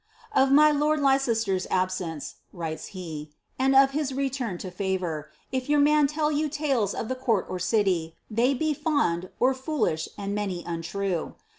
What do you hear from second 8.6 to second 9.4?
fond